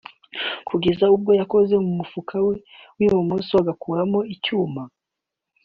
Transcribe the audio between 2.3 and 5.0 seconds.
we w’ibumoso agakuramo icyuma